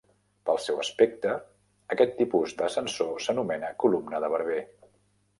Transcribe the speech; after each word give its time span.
Pel 0.49 0.59
seu 0.67 0.77
aspecte, 0.83 1.33
aquest 1.95 2.15
tipus 2.21 2.55
de 2.61 2.69
sensor 2.77 3.11
s'anomena 3.25 3.69
"columna 3.85 4.23
de 4.25 4.31
barber". 4.37 4.59